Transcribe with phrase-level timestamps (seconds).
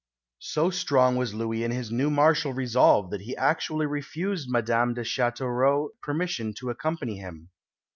[0.39, 5.03] So strong was Louis in his new martial resolve that he actually refused Madame de
[5.03, 7.49] Chateauroux permission to accompany him.